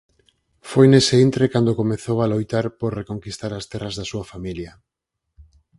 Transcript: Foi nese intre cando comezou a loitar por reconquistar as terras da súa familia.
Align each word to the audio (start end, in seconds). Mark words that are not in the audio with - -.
Foi 0.69 0.85
nese 0.89 1.15
intre 1.25 1.45
cando 1.53 1.79
comezou 1.81 2.17
a 2.21 2.29
loitar 2.33 2.65
por 2.79 2.91
reconquistar 2.99 3.51
as 3.55 3.67
terras 3.71 3.95
da 3.99 4.05
súa 4.11 4.25
familia. 4.31 4.71